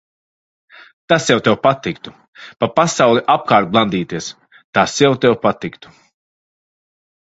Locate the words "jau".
1.31-1.37, 5.07-5.17